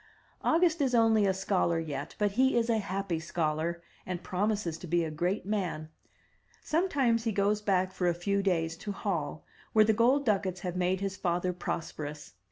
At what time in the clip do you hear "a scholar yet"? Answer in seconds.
1.27-2.15